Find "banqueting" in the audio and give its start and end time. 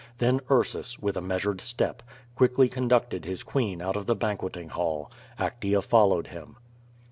4.15-4.69